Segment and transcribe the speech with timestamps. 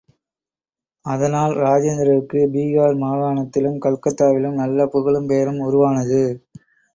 [1.05, 6.23] அதனால் இராஜேந்திரருக்கு பீகார் மாகாணத்திலும், கல்கத்தாவிலும் நல்ல புகழும் பெயரும் உருவானது.